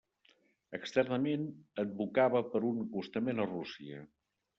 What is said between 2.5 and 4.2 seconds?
per un acostament a Rússia.